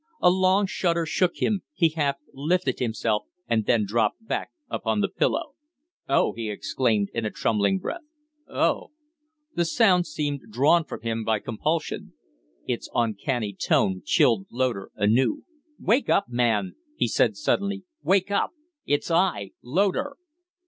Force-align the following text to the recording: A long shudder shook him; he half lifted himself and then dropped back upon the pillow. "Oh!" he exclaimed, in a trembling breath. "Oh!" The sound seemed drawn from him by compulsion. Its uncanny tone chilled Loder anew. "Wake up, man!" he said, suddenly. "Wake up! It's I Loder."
A 0.19 0.31
long 0.31 0.65
shudder 0.65 1.05
shook 1.05 1.35
him; 1.35 1.61
he 1.75 1.89
half 1.89 2.15
lifted 2.33 2.79
himself 2.79 3.25
and 3.47 3.67
then 3.67 3.85
dropped 3.85 4.25
back 4.25 4.49
upon 4.67 4.99
the 4.99 5.07
pillow. 5.07 5.53
"Oh!" 6.09 6.33
he 6.33 6.49
exclaimed, 6.49 7.09
in 7.13 7.23
a 7.23 7.29
trembling 7.29 7.77
breath. 7.77 8.01
"Oh!" 8.49 8.87
The 9.53 9.63
sound 9.63 10.07
seemed 10.07 10.41
drawn 10.49 10.85
from 10.85 11.01
him 11.01 11.23
by 11.23 11.37
compulsion. 11.37 12.13
Its 12.65 12.89
uncanny 12.95 13.53
tone 13.53 14.01
chilled 14.03 14.47
Loder 14.51 14.89
anew. 14.95 15.43
"Wake 15.79 16.09
up, 16.09 16.27
man!" 16.27 16.73
he 16.95 17.07
said, 17.07 17.37
suddenly. 17.37 17.83
"Wake 18.01 18.31
up! 18.31 18.53
It's 18.87 19.11
I 19.11 19.51
Loder." 19.61 20.15